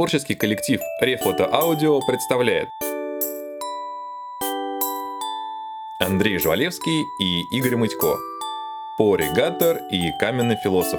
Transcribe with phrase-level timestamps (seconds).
[0.00, 2.70] Творческий коллектив Рефото Аудио представляет
[6.00, 8.16] Андрей Жвалевский и Игорь Мытько.
[8.96, 10.98] Порри Гаттер и Каменный философ.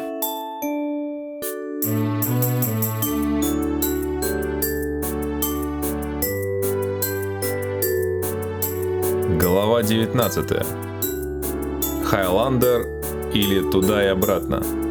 [9.39, 12.05] Глава 19.
[12.05, 12.85] Хайландер
[13.33, 14.90] или туда и обратно.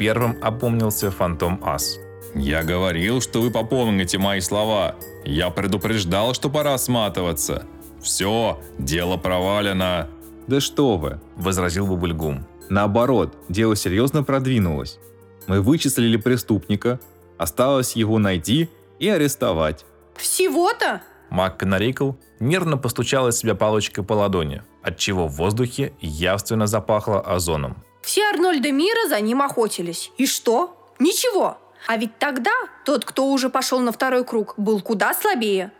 [0.00, 1.98] Первым опомнился Фантом Ас.
[2.34, 4.96] «Я говорил, что вы попомните мои слова.
[5.26, 7.66] Я предупреждал, что пора сматываться.
[8.00, 10.08] Все, дело провалено».
[10.46, 12.46] «Да что вы!»– возразил Бабульгум.
[12.70, 14.98] «Наоборот, дело серьезно продвинулось.
[15.46, 16.98] Мы вычислили преступника,
[17.36, 19.84] осталось его найти и арестовать».
[20.16, 27.84] «Всего-то?» Мак Канарейкл нервно постучала себя палочкой по ладони, отчего в воздухе явственно запахло озоном.
[28.02, 30.10] Все Арнольды мира за ним охотились.
[30.16, 30.76] И что?
[30.98, 31.58] Ничего.
[31.86, 32.52] А ведь тогда
[32.84, 35.72] тот, кто уже пошел на второй круг, был куда слабее.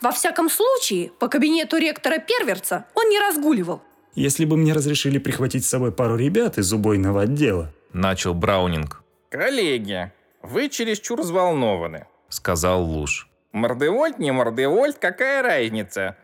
[0.00, 3.82] Во всяком случае, по кабинету ректора Перверца он не разгуливал.
[4.14, 7.72] Если бы мне разрешили прихватить с собой пару ребят из убойного отдела.
[7.92, 9.02] Начал Браунинг.
[9.30, 10.12] Коллеги,
[10.42, 12.06] вы чересчур взволнованы.
[12.28, 13.28] Сказал Луж.
[13.52, 16.16] Мордевольт не мордевольт, какая разница?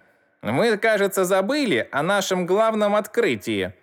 [0.42, 3.74] Мы, кажется, забыли о нашем главном открытии.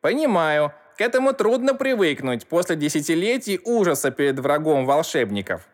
[0.00, 5.68] Понимаю, к этому трудно привыкнуть после десятилетий ужаса перед врагом волшебников.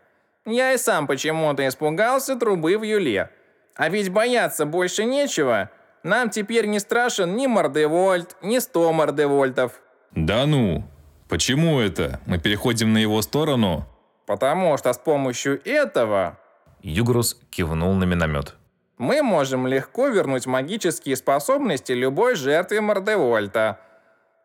[0.45, 3.31] Я и сам почему-то испугался трубы в Юле.
[3.75, 5.71] А ведь бояться больше нечего.
[6.03, 9.81] Нам теперь не страшен ни Мордевольт, ни сто Мордевольтов.
[10.15, 10.85] Да ну,
[11.31, 12.21] почему это?
[12.27, 13.87] Мы переходим на его сторону?
[14.27, 16.39] Потому что с помощью этого...
[16.83, 18.57] Югрус кивнул на миномет.
[18.99, 23.81] Мы можем легко вернуть магические способности любой жертве Мордевольта–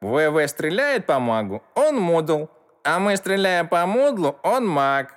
[0.01, 2.49] ВВ стреляет по магу, он модул.
[2.83, 5.13] А мы стреляем по мудлу, он маг.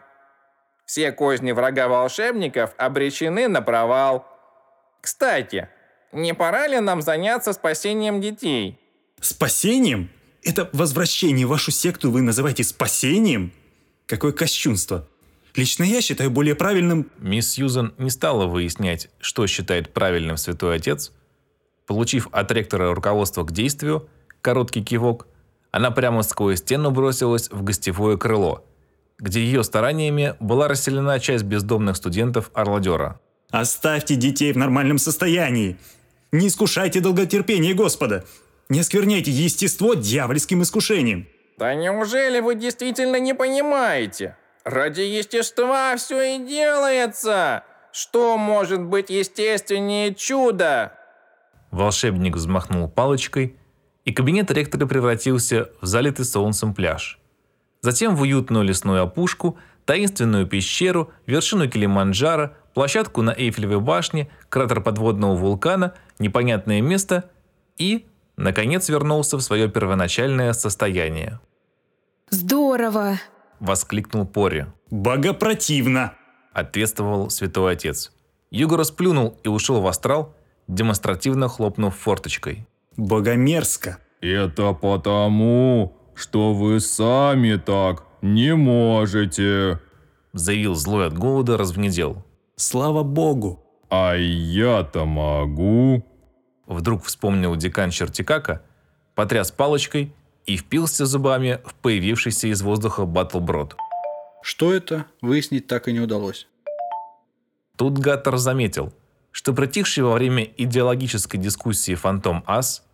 [0.85, 4.27] Все козни врага волшебников обречены на провал.
[5.01, 5.69] Кстати,
[6.13, 8.79] не пора ли нам заняться спасением детей?
[9.21, 10.11] Спасением?
[10.43, 13.53] Это возвращение в вашу секту вы называете спасением?
[14.07, 15.09] Какое кощунство.
[15.55, 17.11] Лично я считаю более правильным...
[17.19, 21.13] Мисс Сьюзан не стала выяснять, что считает правильным святой отец.
[21.87, 24.09] Получив от ректора руководство к действию,
[24.43, 25.27] короткий кивок,
[25.71, 28.65] она прямо сквозь стену бросилась в гостевое крыло,
[29.19, 33.19] где ее стараниями была расселена часть бездомных студентов Орладера.
[33.51, 35.79] «Оставьте детей в нормальном состоянии!
[36.31, 38.25] Не искушайте долготерпение Господа!
[38.69, 41.27] Не оскверняйте естество дьявольским искушением!»
[41.59, 44.37] «Да неужели вы действительно не понимаете?
[44.65, 47.65] Ради естества все и делается!
[47.93, 50.93] Что может быть естественнее чуда?»
[51.71, 53.57] Волшебник взмахнул палочкой–
[54.05, 57.19] и кабинет ректора превратился в залитый солнцем пляж.
[57.81, 65.35] Затем в уютную лесную опушку, таинственную пещеру, вершину Килиманджаро, площадку на Эйфелевой башне, кратер подводного
[65.35, 67.31] вулкана, непонятное место
[67.79, 71.41] и, наконец, вернулся в свое первоначальное состояние.
[72.31, 73.21] «Здорово!»–
[73.61, 74.67] воскликнул Пори.
[74.91, 76.15] «Богопротивно!»–
[76.53, 78.13] ответствовал святой отец.
[78.51, 80.35] Юго расплюнул и ушел в астрал,
[80.69, 82.67] демонстративно хлопнув форточкой
[82.97, 83.99] богомерзко.
[84.21, 89.81] Это потому, что вы сами так не можете,
[90.33, 92.25] заявил злой от голода развнедел.
[92.57, 93.65] Слава богу.
[93.91, 96.05] А я-то могу.
[96.67, 98.63] Вдруг вспомнил декан Чертикака,
[99.15, 100.15] потряс палочкой
[100.47, 103.77] и впился зубами в появившийся из воздуха батлброд.
[104.43, 106.49] Что это, выяснить так и не удалось.
[107.77, 108.93] Тут Гаттер заметил,
[109.31, 112.85] что притихший во время идеологической дискуссии фантом Ас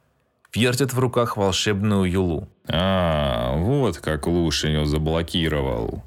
[0.54, 2.48] вертит в руках волшебную юлу.
[2.68, 6.02] А, вот как Луш ее заблокировал.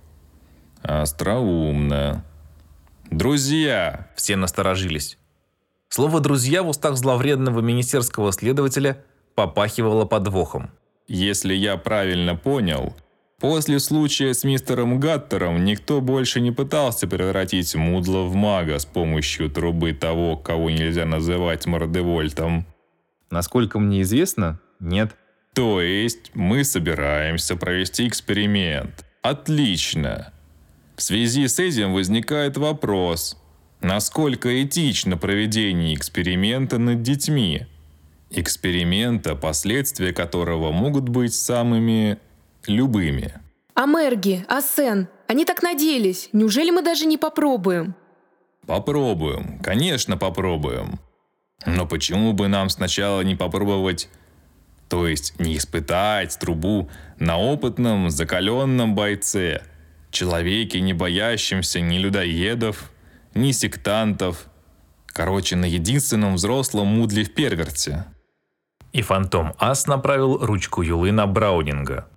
[0.81, 2.25] Остроумно.
[3.09, 5.17] «Друзья!»– все насторожились.
[5.89, 9.03] Слово «друзья» в устах зловредного министерского следователя
[9.35, 10.71] попахивало подвохом.
[11.07, 12.95] «Если я правильно понял,
[13.41, 19.49] После случая с мистером Гаттером никто больше не пытался превратить Мудла в мага с помощью
[19.49, 22.67] трубы того, кого нельзя называть Мордевольтом.
[23.31, 25.15] Насколько мне известно, нет.
[25.53, 29.05] То есть мы собираемся провести эксперимент.
[29.21, 30.33] Отлично.
[30.95, 33.37] В связи с этим возникает вопрос,
[33.79, 37.65] насколько этично проведение эксперимента над детьми?
[38.29, 42.17] Эксперимента, последствия которого могут быть самыми
[42.67, 43.33] любыми.
[43.73, 46.29] А Мерги, а Сен, Они так надеялись.
[46.33, 47.95] Неужели мы даже не попробуем?
[48.67, 50.99] Попробуем, конечно попробуем.
[51.65, 54.09] Но почему бы нам сначала не попробовать,
[54.89, 59.61] то есть не испытать трубу на опытном, закаленном бойце,
[60.09, 62.91] человеке, не боящемся ни людоедов,
[63.33, 64.47] ни сектантов,
[65.07, 68.05] короче, на единственном взрослом мудле в перверте.
[68.91, 72.07] И фантом Ас направил ручку Юлы на Браунинга.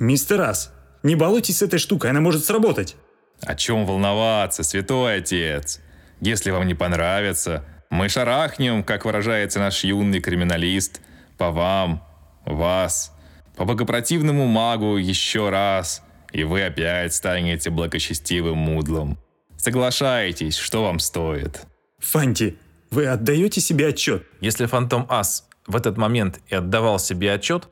[0.00, 2.96] Мистер Ас, не балуйтесь с этой штукой, она может сработать.
[3.42, 5.80] О чем волноваться, святой отец?
[6.20, 7.64] Если вам не понравится,
[7.98, 11.00] мы шарахнем, как выражается наш юный криминалист,
[11.36, 12.00] по вам,
[12.44, 13.12] вас,
[13.56, 19.18] по богопротивному магу еще раз, и вы опять станете благочестивым мудлом.
[19.56, 21.66] Соглашайтесь, что вам стоит.
[21.98, 22.56] Фанти,
[22.92, 24.24] вы отдаете себе отчет?
[24.40, 27.68] Если фантом Ас в этот момент и отдавал себе отчет,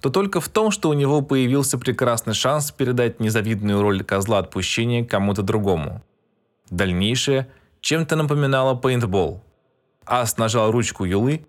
[0.00, 5.04] то только в том, что у него появился прекрасный шанс передать незавидную роль козла отпущения
[5.04, 6.02] кому-то другому.
[6.70, 7.48] Дальнейшее
[7.82, 9.44] чем-то напоминало пейнтбол.
[10.06, 11.46] Ас нажал ручку Юлы,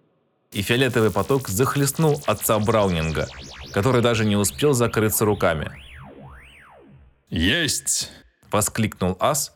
[0.51, 3.27] и фиолетовый поток захлестнул отца Браунинга,
[3.73, 5.71] который даже не успел закрыться руками.
[7.29, 8.11] Есть!
[8.51, 9.55] Воскликнул Ас,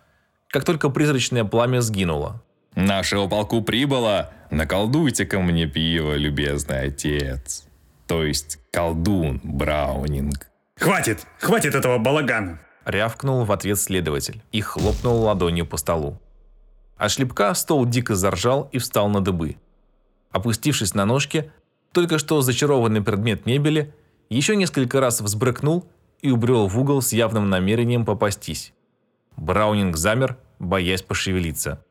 [0.49, 2.43] как только призрачное пламя сгинуло.
[2.75, 4.31] Нашего полку прибыло.
[4.49, 7.67] Наколдуйте-ка мне пиво, любезный отец.
[8.07, 10.47] То есть колдун Браунинг.
[10.79, 12.59] Хватит, хватит этого балагана.
[12.85, 16.19] Рявкнул в ответ следователь и хлопнул ладонью по столу.
[16.97, 19.57] А шлепка стол дико заржал и встал на дыбы.
[20.31, 21.51] Опустившись на ножки,
[21.91, 23.93] только что зачарованный предмет мебели
[24.29, 25.85] еще несколько раз взбрыкнул
[26.21, 28.73] и убрел в угол с явным намерением попастись.
[29.35, 31.83] Браунинг замер, боясь пошевелиться.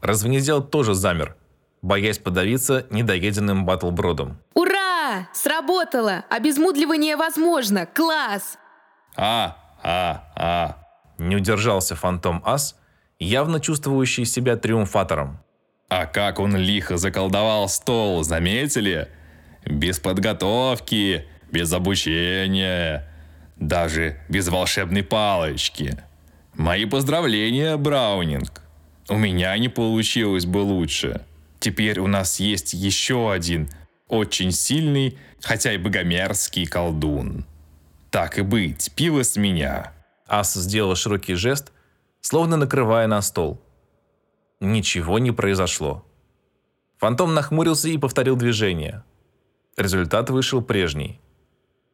[0.00, 1.36] Развнезел тоже замер,
[1.82, 4.38] боясь подавиться недоеденным батлбродом.
[4.54, 5.28] Ура!
[5.32, 6.24] Сработало!
[6.28, 7.86] Обезмудливание возможно!
[7.86, 8.58] Класс!
[9.16, 10.76] А, а, а.
[11.18, 12.76] Не удержался фантом Ас,
[13.18, 15.40] явно чувствующий себя триумфатором.
[15.88, 19.08] А как он лихо заколдовал стол, заметили?
[19.64, 23.08] Без подготовки, без обучения,
[23.56, 25.98] даже без волшебной палочки.
[26.54, 28.62] Мои поздравления, Браунинг.
[29.08, 31.22] У меня не получилось бы лучше.
[31.60, 33.70] Теперь у нас есть еще один
[34.08, 37.46] очень сильный, хотя и богомерзкий колдун.
[38.10, 39.92] Так и быть, пиво с меня.
[40.26, 41.72] Ас сделал широкий жест,
[42.20, 43.60] словно накрывая на стол.
[44.60, 46.04] Ничего не произошло.
[46.98, 49.04] Фантом нахмурился и повторил движение.
[49.76, 51.20] Результат вышел прежний.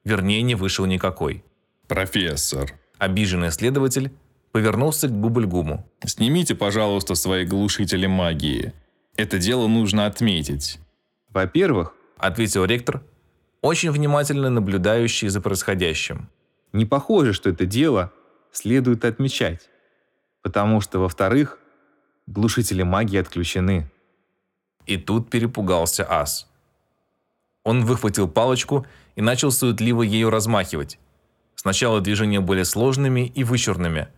[0.04, 1.44] Вернее, не вышел никакой.
[1.88, 4.12] Профессор, Обиженный следователь
[4.52, 5.86] повернулся к Бубльгуму.
[6.04, 8.72] снимите, пожалуйста, свои глушители магии.
[9.16, 10.78] Это дело нужно отметить.
[11.28, 13.02] Во-первых, Ответил ректор,
[13.60, 16.30] очень внимательно наблюдающий за происходящим.
[16.72, 18.12] не похоже, что это дело
[18.50, 19.68] следует отмечать.
[20.44, 21.58] Потому что, во-вторых,
[22.26, 23.90] глушители магии отключены.
[24.84, 26.46] И тут перепугался Ас.
[27.64, 28.86] Он выхватил палочку
[29.16, 30.98] и начал суетливо ею размахивать.
[31.54, 34.08] Сначала движения были сложными и вычурными,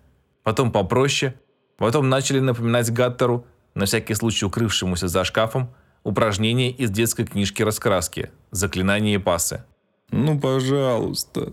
[0.42, 1.36] потом попроще,
[1.76, 8.32] потом начали напоминать Гаттеру, на всякий случай укрывшемуся за шкафом, упражнения из детской книжки раскраски,
[8.50, 9.64] заклинания и пасы.
[10.10, 11.52] Ну, пожалуйста.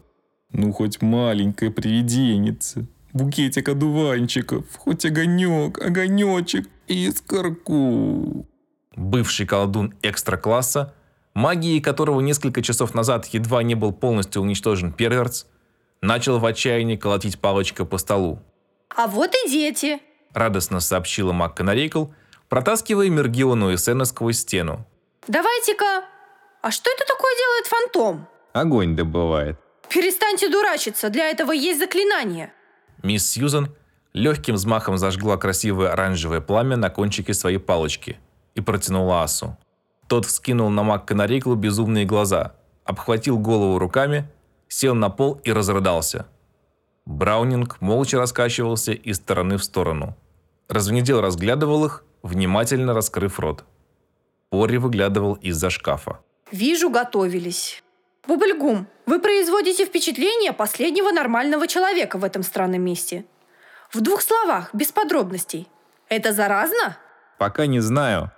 [0.51, 2.87] Ну, хоть маленькая привиденница.
[3.13, 4.65] Букетик одуванчиков.
[4.77, 8.47] Хоть огонек, огонечек, искорку.
[8.95, 10.93] Бывший колдун экстра-класса,
[11.35, 15.45] магией которого несколько часов назад едва не был полностью уничтожен Перверц,
[16.01, 18.39] начал в отчаянии колотить палочкой по столу.
[18.95, 19.99] А вот и дети.
[20.33, 22.05] Радостно сообщила МакКонарейкл,
[22.49, 24.85] протаскивая Мергиону и Сена сквозь стену.
[25.27, 26.05] Давайте-ка...
[26.61, 28.27] А что это такое делает фантом?
[28.53, 29.59] Огонь добывает.
[29.89, 32.53] Перестаньте дурачиться, для этого есть заклинание.
[33.03, 33.75] Мисс Сьюзан
[34.13, 38.17] легким взмахом зажгла красивое оранжевое пламя на кончике своей палочки
[38.55, 39.57] и протянула Асу.
[40.07, 42.53] Тот вскинул на МакКонарейклу безумные глаза,
[42.85, 44.29] обхватил голову руками,
[44.67, 46.27] сел на пол и разрыдался.
[47.05, 50.15] Браунинг молча раскачивался из стороны в сторону.
[50.69, 53.65] Развнедел разглядывал их, внимательно раскрыв рот.
[54.49, 56.19] Пори выглядывал из-за шкафа.
[56.51, 57.82] Вижу, готовились.
[58.27, 63.25] Бубльгум, вы производите впечатление последнего нормального человека в этом странном месте.
[63.91, 65.67] В двух словах, без подробностей.
[66.07, 66.97] Это заразно?
[67.37, 68.31] Пока не знаю.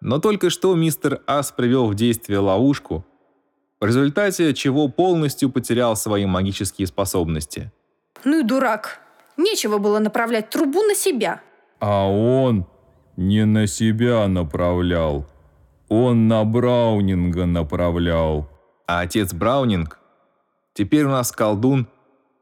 [0.00, 3.04] Но только что мистер Ас привел в действие ловушку,
[3.80, 7.70] в результате чего полностью потерял свои магические способности.
[8.24, 9.00] Ну и дурак.
[9.36, 11.40] Нечего было направлять трубу на себя.
[11.78, 12.66] А он
[13.16, 15.26] не на себя направлял.
[15.88, 18.48] Он на Браунинга направлял.
[18.88, 19.98] А отец Браунинг
[20.72, 21.86] теперь у нас колдун,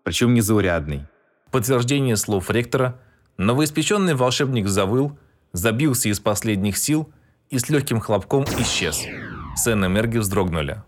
[0.05, 1.07] причем незаурядный.
[1.51, 3.01] подтверждение слов ректора,
[3.37, 5.19] новоиспеченный волшебник завыл,
[5.53, 7.11] забился из последних сил
[7.51, 9.03] и с легким хлопком исчез.
[9.57, 10.83] Сен и Мерги вздрогнули.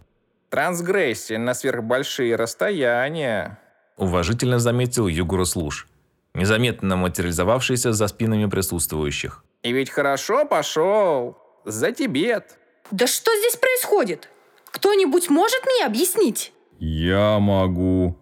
[0.50, 3.58] Трансгрессия на сверхбольшие расстояния.
[3.96, 5.88] Уважительно заметил Югурус Луж,
[6.34, 9.42] незаметно материализовавшийся за спинами присутствующих.
[9.64, 11.36] И ведь хорошо пошел.
[11.64, 12.58] За Тибет.
[12.92, 14.28] Да что здесь происходит?
[14.72, 16.52] Кто-нибудь может мне объяснить?
[16.78, 18.18] Я могу.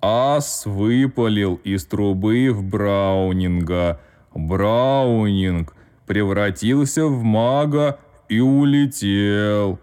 [0.00, 4.00] Ас выпалил из трубы в Браунинга.
[4.34, 5.74] Браунинг
[6.06, 9.78] превратился в мага и улетел.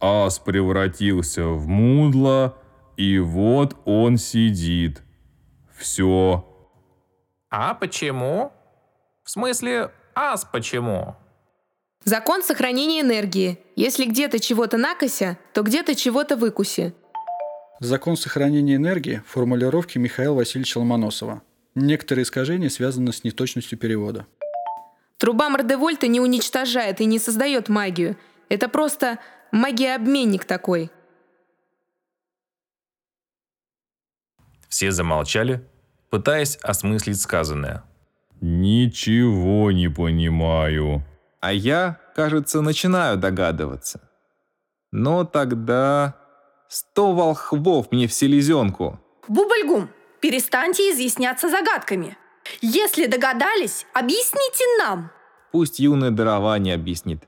[0.00, 2.56] Ас превратился в мудло,
[2.96, 5.02] и вот он сидит.
[5.76, 6.44] Все.
[7.50, 8.52] А почему?
[9.22, 11.14] В смысле, ас почему?
[12.04, 13.58] Закон сохранения энергии.
[13.76, 16.94] Если где-то чего-то накося, то где-то чего-то выкуси.
[17.78, 21.42] Закон сохранения энергии– формулировки Михаила Васильевича Ломоносова.
[21.74, 24.26] Некоторые искажения связаны с неточностью перевода.
[25.18, 28.16] Труба Мордевольта не уничтожает и не создает магию.
[28.48, 29.18] Это просто
[29.52, 30.90] магия-обменник такой.
[34.68, 35.64] Все замолчали,
[36.10, 37.84] пытаясь осмыслить сказанное.
[38.40, 41.04] Ничего не понимаю.
[41.42, 44.00] А я, кажется, начинаю догадываться.
[44.92, 46.16] Но тогда...
[46.68, 48.98] Сто волхвов мне в селезенку.
[49.28, 52.16] Бубльгум, перестаньте изъясняться загадками.
[52.62, 55.10] Если догадались, объясните нам.
[55.50, 57.24] Пусть юное дарование объяснит.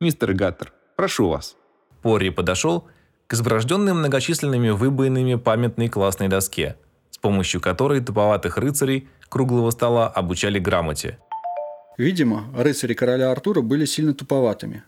[0.00, 1.56] Мистер Гаттер, прошу вас.
[2.02, 2.86] Пори подошел
[3.26, 6.76] к изброжденной многочисленными выбоинами памятной классной доске,
[7.10, 11.18] с помощью которой туповатых рыцарей круглого стола обучали грамоте.
[11.96, 14.82] Видимо, рыцари короля Артура были сильно туповатыми,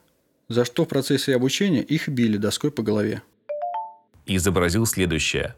[0.49, 3.23] за что в процессе обучения их били доской по голове.
[4.27, 5.55] Изобразил следующее.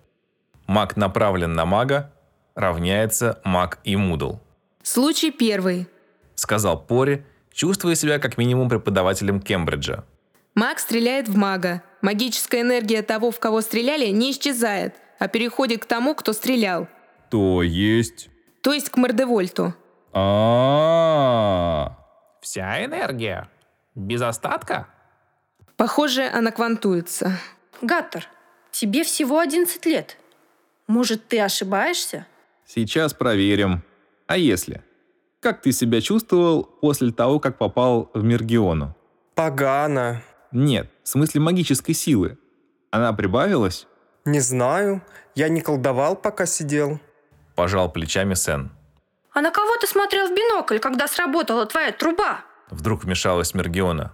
[0.66, 2.12] Маг направлен на мага,
[2.54, 4.40] равняется маг и мудл.
[4.82, 5.86] Случай первый.
[6.34, 10.04] Сказал Пори, чувствуя себя как минимум преподавателем Кембриджа.
[10.54, 11.82] Маг стреляет в мага.
[12.02, 16.88] Магическая энергия того, в кого стреляли, не исчезает, а переходит к тому, кто стрелял.
[17.30, 18.28] То есть...
[18.60, 19.74] То есть к Мордевольту.
[20.12, 21.96] А,
[22.40, 23.48] Вся энергия?
[23.94, 24.86] Без остатка?
[25.76, 27.32] Похоже, она квантуется.
[27.82, 28.26] Гаттер,
[28.70, 30.16] тебе всего 11 лет.
[30.86, 32.26] Может, ты ошибаешься?
[32.66, 33.82] Сейчас проверим.
[34.26, 34.82] А если?
[35.40, 38.96] Как ты себя чувствовал после того, как попал в Мергиону?
[39.34, 40.22] Погано.
[40.50, 42.38] Нет, в смысле магической силы.
[42.90, 43.86] Она прибавилась?
[44.24, 45.02] Не знаю.
[45.34, 46.98] Я не колдовал, пока сидел.
[47.54, 48.70] Пожал плечами Сен.
[49.38, 52.40] А на кого ты смотрел в бинокль, когда сработала твоя труба?
[52.70, 54.12] Вдруг вмешалась Мергиона.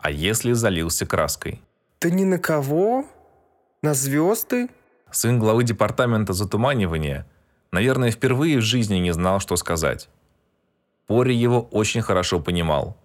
[0.00, 1.62] А если залился краской?
[2.00, 3.04] Да ни на кого.
[3.80, 4.68] На звезды.
[5.12, 7.28] Сын главы департамента затуманивания,
[7.70, 10.08] наверное, впервые в жизни не знал, что сказать.
[11.06, 12.96] Пори его очень хорошо понимал.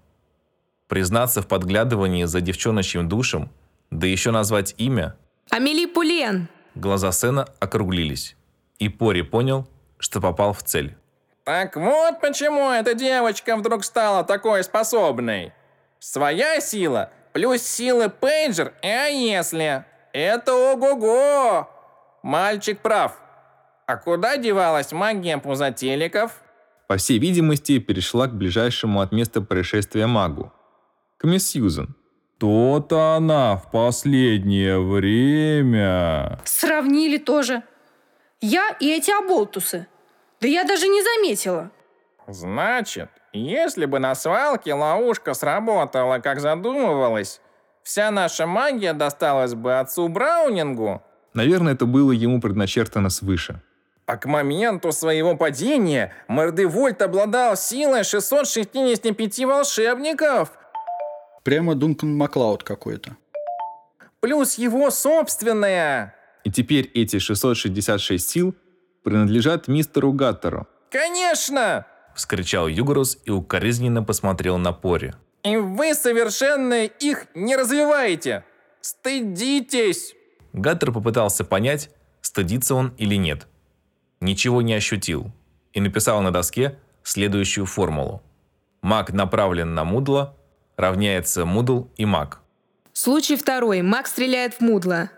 [0.88, 3.52] Признаться в подглядывании за девчоночьим душем,
[3.92, 5.16] да еще назвать имя,
[5.52, 6.48] Амели Пулен.
[6.74, 8.36] глаза Сена округлились.
[8.80, 9.68] И Пори понял,
[10.00, 10.98] что попал в цель.
[11.52, 15.52] Так вот почему эта девочка вдруг стала такой способной.
[16.00, 19.84] Своя сила плюс силы пейджер, и а если?
[20.14, 21.68] Это ого-го!
[22.24, 23.20] Мальчик прав.
[23.86, 26.42] А куда девалась магия пузателиков?
[26.88, 30.54] По всей видимости, перешла к ближайшему от места происшествия магу.
[31.18, 31.98] К мисс Сьюзен.
[32.38, 36.40] то-то она в последнее время...
[36.46, 37.64] Сравнили тоже.
[38.40, 39.88] Я и эти оболтусы.
[40.42, 41.70] Да я даже не заметила.
[42.28, 47.42] Значит, если бы на свалке ловушка сработала, как задумывалось,
[47.84, 51.02] вся наша магия досталась бы отцу Браунингу,
[51.34, 53.62] Наверное, это было ему предначертано свыше.
[54.06, 60.52] а к моменту своего падения Мордевольт обладал силой 665 волшебников,
[61.44, 63.16] Прямо Дункан Маклауд какой-то.
[64.20, 66.14] плюс его собственная.
[66.44, 68.56] И теперь эти 666 сил
[69.04, 70.68] принадлежат мистеру Гаттеру.
[70.90, 71.86] Конечно!
[72.16, 75.14] Вскричал Югорус и укоризненно посмотрел на Пори.
[75.44, 78.44] И вы совершенно их не развиваете.
[78.82, 80.14] Стыдитесь!
[80.54, 81.90] Гаттер попытался понять,
[82.22, 83.48] стыдится он или нет.
[84.20, 85.32] Ничего не ощутил
[85.74, 88.22] и написал на доске следующую формулу.
[88.82, 90.36] Маг направлен на мудло,
[90.76, 92.42] равняется мудл и маг.
[92.94, 93.82] Случай второй.
[93.82, 95.10] Маг стреляет в мудло.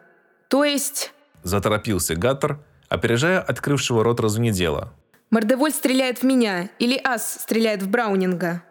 [0.47, 1.11] То есть...
[1.41, 2.59] Заторопился Гаттер,
[2.93, 4.93] опережая открывшего рот разунедела.
[5.31, 8.63] Мордевольт стреляет в меня, или Ас стреляет в Браунинга.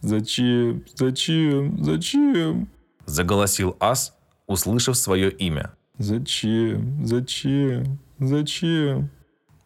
[0.00, 0.82] Зачем?
[0.94, 1.84] Зачем?
[1.84, 2.68] Зачем?
[3.04, 4.16] Заголосил Ас,
[4.46, 5.72] услышав свое имя.
[5.98, 7.04] Зачем?
[7.04, 7.98] Зачем?
[8.18, 9.10] Зачем?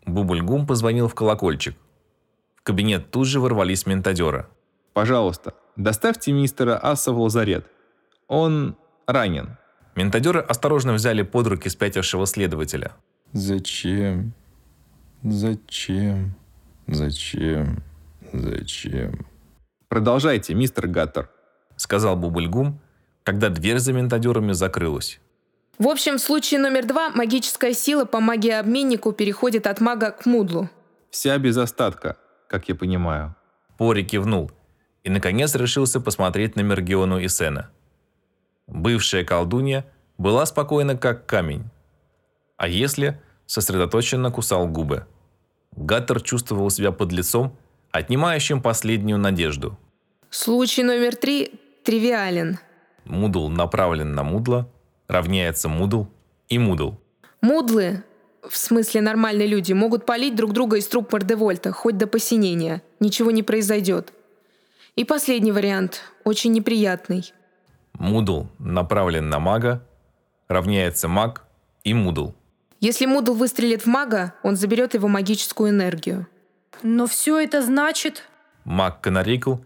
[0.07, 1.76] Бубльгум позвонил в колокольчик.
[2.57, 4.49] В кабинет тут же ворвались ментадеры.
[4.93, 7.67] Пожалуйста, доставьте мистера Асса в лазарет.
[8.26, 8.76] Он
[9.07, 9.57] ранен.
[9.95, 12.93] Ментадеры осторожно взяли под руки спятившего следователя.
[13.33, 14.33] Зачем?
[15.23, 16.35] Зачем?
[16.89, 17.83] Зачем?
[18.33, 19.27] Зачем?
[19.89, 21.31] Продолжайте, мистер Гаттер.
[21.77, 22.81] Сказал Бубльгум,
[23.23, 25.21] когда дверь за ментадерами закрылась.
[25.79, 30.69] В общем, в случае номер два магическая сила по магии-обменнику переходит от мага к мудлу.
[31.11, 32.17] Вся без остатка,
[32.49, 33.37] как я понимаю.
[33.79, 34.51] Пори кивнул
[35.05, 37.71] и, наконец, решился посмотреть на Мергиону и Сена.
[38.67, 39.87] Бывшая колдунья
[40.19, 41.71] была спокойна, как камень.
[42.61, 45.07] А если сосредоточенно кусал губы.
[45.76, 47.57] Гаттер чувствовал себя под лицом,
[47.90, 49.79] отнимающим последнюю надежду.
[50.29, 52.59] Случай номер три тривиален.
[53.07, 54.71] Мудл направлен на мудло,
[55.09, 56.09] равняется мудл
[56.50, 57.00] и мудл.
[57.40, 58.05] Мудлы,
[58.47, 62.83] в смысле нормальные люди, могут палить друг друга из труб Мордевольта, хоть до посинения.
[63.00, 64.12] Ничего не произойдет.
[64.97, 67.33] И последний вариант, очень неприятный.
[67.95, 69.83] Мудл направлен на мага,
[70.47, 71.47] равняется маг
[71.85, 72.35] и мудл.
[72.81, 76.27] Если Мудл выстрелит в мага, он заберет его магическую энергию.
[76.83, 78.25] Но все это значит,
[78.65, 79.57] Маг Канарикл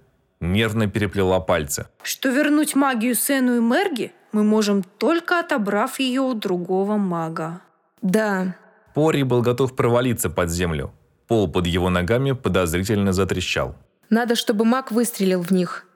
[0.40, 1.87] нервно переплела пальцы.
[2.02, 7.61] что вернуть магию Сену и Мерги мы можем только отобрав ее у другого мага.
[8.02, 8.56] Да,
[8.94, 10.92] Пори был готов провалиться под землю.
[11.26, 13.76] Пол под его ногами подозрительно затрещал.
[14.11, 15.87] надо, чтобы маг выстрелил в них.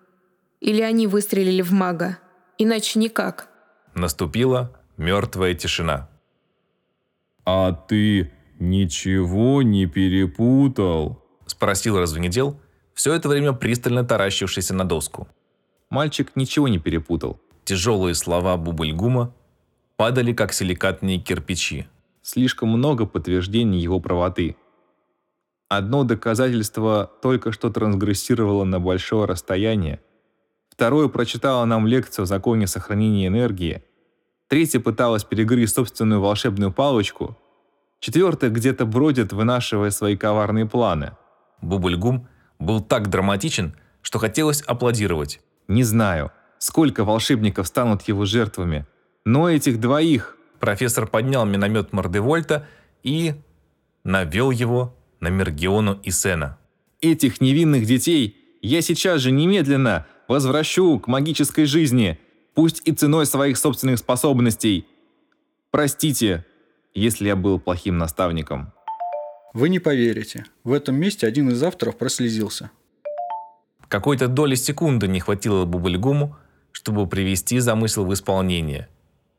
[0.60, 2.18] Или они выстрелили в мага.
[2.58, 3.48] Иначе никак.
[3.94, 6.08] Наступила мертвая тишина.
[7.50, 11.24] А ты ничего не перепутал?
[11.46, 12.60] Спросил развенедел,
[12.92, 15.28] все это время пристально таращившийся на доску.
[15.88, 17.40] Мальчик ничего не перепутал.
[17.64, 19.34] Тяжелые слова Бубльгума
[19.96, 21.86] падали, как силикатные кирпичи.
[22.20, 24.54] Слишком много подтверждений его правоты.
[25.70, 30.00] Одно доказательство только что трансгрессировало на большое расстояние.
[30.68, 33.82] Второе прочитало нам лекцию о законе сохранения энергии.
[34.48, 37.36] Третье пыталось перегрызть собственную волшебную палочку.
[38.00, 41.12] Четвертое где-то бродит, вынашивая свои коварные планы.
[41.60, 45.40] Бубльгум был так драматичен, что хотелось аплодировать.
[45.66, 48.86] Не знаю, сколько волшебников станут его жертвами,
[49.24, 52.66] но этих двоих Профессор поднял миномет Мордевольта
[53.02, 53.34] и
[54.04, 56.58] навел его на Мергиону и Сена.
[57.00, 62.18] Этих невинных детей я сейчас же немедленно возвращу к магической жизни,
[62.58, 64.84] пусть и ценой своих собственных способностей.
[65.70, 66.44] Простите,
[66.92, 68.72] если я был плохим наставником.
[69.54, 70.44] Вы не поверите.
[70.64, 72.72] В этом месте один из авторов прослезился.
[73.86, 76.36] Какой-то доли секунды не хватило Бубльгуму,
[76.72, 78.88] чтобы привести замысел в исполнение.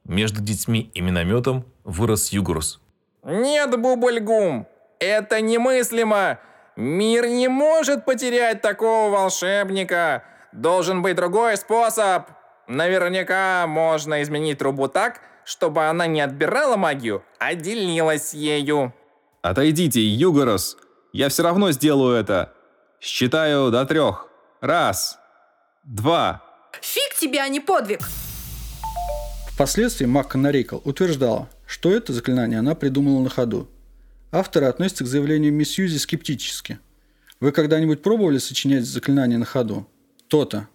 [0.05, 2.79] Между детьми и минометом вырос Югурус.
[3.25, 4.65] Нет, Бубльгум,
[4.97, 6.39] это немыслимо.
[6.77, 10.23] Мир не может потерять такого волшебника.
[10.53, 12.38] Должен быть другой способ.
[12.69, 18.93] Наверняка можно изменить трубу так, чтобы она не отбирала магию, а делилась ею.
[19.41, 20.77] Отойдите, Югорос,
[21.11, 22.53] я все равно сделаю это.
[23.01, 24.27] Считаю до трех.
[24.61, 25.17] Раз,
[25.83, 26.43] два.
[26.79, 28.01] Фиг тебе, а не подвиг!
[29.47, 33.67] Впоследствии Мак Канарейкл утверждала, что это заклинание она придумала на ходу.
[34.31, 36.77] Авторы относятся к заявлению мисс Юзи скептически.
[37.39, 39.87] Вы когда-нибудь пробовали сочинять заклинания на ходу?
[40.27, 40.67] То-то.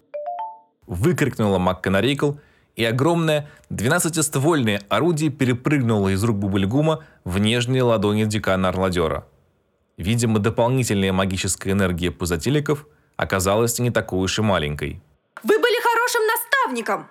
[0.87, 2.33] Выкрикнула МакКонарейкл,
[2.75, 9.27] и огромное 12-ствольное орудие перепрыгнуло из рук Бубльгума в нежные ладони декана Орладера.
[9.97, 15.01] Видимо, дополнительная магическая энергия пузателиков оказалась не такой уж и маленькой.
[15.41, 17.07] Вы были хорошим наставником,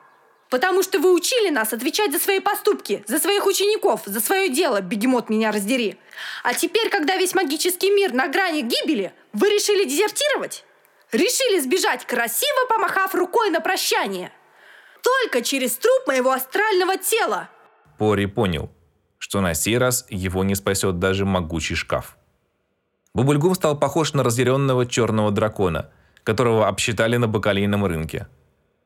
[0.51, 4.83] потому что вы учили нас отвечать за свои поступки, за своих учеников, за свое дело,
[4.83, 5.97] бегемот меня раздери.
[6.43, 10.65] А теперь, когда весь магический мир на грани гибели, вы решили дезертировать?
[11.13, 14.33] Решили сбежать, красиво помахав рукой на прощание.
[15.03, 17.49] Только через труп моего астрального тела.
[17.99, 18.71] Пори понял,
[19.19, 22.17] что на сей раз его не спасет даже могучий шкаф.
[23.15, 25.91] Бубльгум стал похож на разъяренного черного дракона,
[26.25, 28.27] которого обсчитали на бакалейном рынке.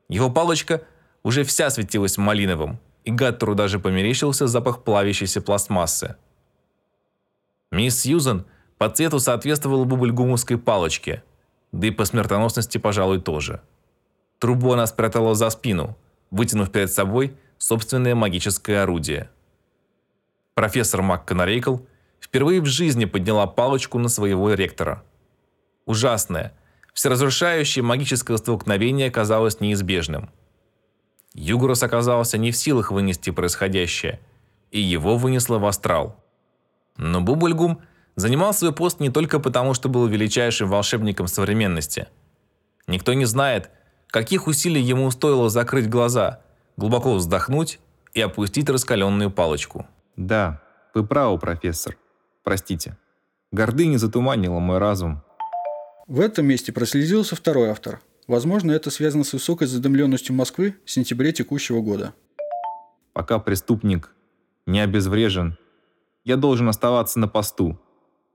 [0.07, 0.83] Его палочка
[1.23, 6.15] уже вся светилась малиновым, и Гаттеру даже померещился запах плавящейся пластмассы.
[7.71, 8.45] Мисс Сьюзан
[8.77, 11.23] по цвету соответствовала бубльгумовской палочке,
[11.71, 13.61] да и по смертоносности, пожалуй, тоже.
[14.39, 15.97] Трубу она спрятала за спину,
[16.31, 19.29] вытянув перед собой собственное магическое орудие.
[20.53, 21.77] Профессор МакКонарейкл
[22.19, 25.03] впервые в жизни подняла палочку на своего ректора.
[25.85, 26.53] Ужасное,
[26.93, 30.29] всеразрушающее магическое столкновение казалось неизбежным.
[31.33, 34.19] Югурос оказался не в силах вынести происходящее,
[34.71, 36.15] и его вынесло в астрал.
[36.97, 37.81] Но Бубльгум
[38.19, 42.09] Занимал свой пост не только потому, что был величайшим волшебником современности.
[42.85, 43.71] Никто не знает,
[44.07, 46.41] каких усилий ему стоило закрыть глаза,
[46.75, 47.79] глубоко вздохнуть
[48.13, 49.87] и опустить раскаленную палочку.
[50.17, 50.61] Да,
[50.93, 51.95] вы правы, профессор.
[52.43, 52.97] Простите.
[53.53, 55.23] Гордыня затуманила мой разум.
[56.05, 58.01] В этом месте прослезился второй автор.
[58.27, 62.13] Возможно, это связано с высокой задымленностью Москвы в сентябре текущего года.
[63.13, 64.13] Пока преступник
[64.65, 65.57] не обезврежен,
[66.25, 67.79] я должен оставаться на посту.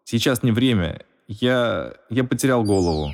[0.04, 1.00] Сейчас не время.
[1.26, 1.94] Я...
[2.10, 3.10] я потерял голову.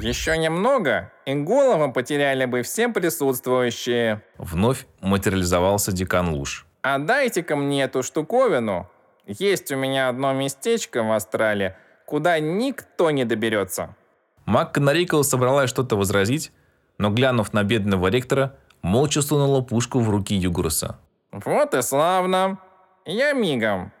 [0.00, 4.22] Еще немного, и голову потеряли бы все присутствующие.
[4.36, 6.66] Вновь материализовался декан Луж.
[6.82, 8.90] Отдайте-ка мне эту штуковину.
[9.26, 13.96] Есть у меня одно местечко в Астрале, куда никто не доберется.
[14.44, 16.52] Мак Канарейкл собралась что-то возразить,
[16.98, 20.98] но, глянув на бедного ректора, молча сунула пушку в руки Югуруса.
[21.32, 22.58] Вот и славно.
[23.04, 23.92] Я мигом.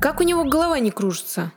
[0.00, 1.52] Как у него голова не кружится?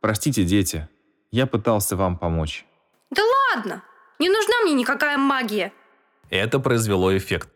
[0.00, 0.88] Простите, дети.
[1.30, 2.64] Я пытался вам помочь.
[3.10, 3.22] Да
[3.54, 3.82] ладно,
[4.18, 5.72] не нужна мне никакая магия.
[6.30, 7.48] Это произвело эффект.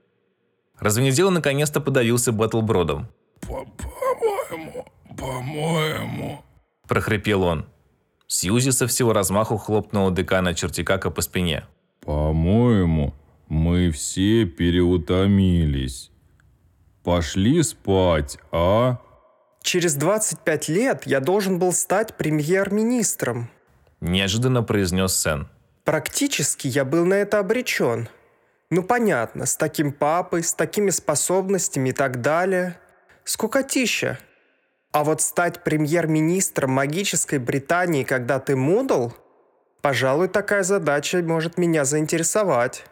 [0.79, 3.09] Развенедел наконец-то подавился Батлбродом.
[3.41, 4.87] По-моему,
[5.17, 6.45] по-моему.
[6.89, 7.67] Прохрипел он.
[8.27, 11.65] Сьюзи со всего размаху хлопнула декана Чертикака по спине.
[12.01, 13.15] По-моему,
[13.49, 16.11] мы все переутомились.
[17.03, 18.99] Пошли спать, а?
[19.65, 23.49] Через 25 лет я должен был стать премьер-министром.
[24.03, 25.49] Неожиданно произнес Сен.
[25.85, 28.11] Практически я был на это обречен.
[28.69, 32.79] Ну понятно, с таким папой, с такими способностями и так далее.
[33.25, 34.19] Скукотища.
[34.93, 39.15] А вот стать премьер-министром магической Британии, когда ты мудл,
[39.81, 42.85] пожалуй, такая задача может меня заинтересовать.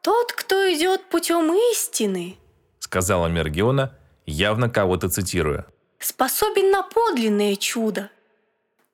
[0.00, 2.38] Тот, кто идет путем истины,
[2.78, 5.66] сказала Мергиона, явно кого-то цитируя.
[6.06, 8.10] Способен на подлинное чудо.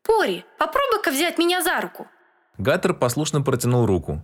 [0.03, 2.07] Пори, попробуй-ка взять меня за руку.
[2.59, 4.23] Гаттер послушно протянул руку.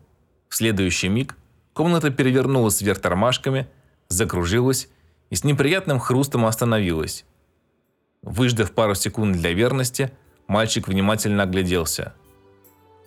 [0.49, 1.37] В следующий миг
[1.73, 3.69] комната перевернулась вверх тормашками,
[4.09, 4.89] закружилась
[5.31, 7.25] и с неприятным хрустом остановилась.
[8.23, 10.11] Выждав пару секунд для верности,
[10.47, 12.15] мальчик внимательно огляделся.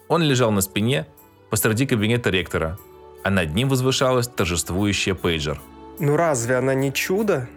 [0.08, 1.08] Он лежал на спине
[1.50, 2.78] посреди кабинета ректора,
[3.24, 5.62] а над ним возвышалась торжествующая пейджер.
[6.00, 7.48] Ну разве она не чудо?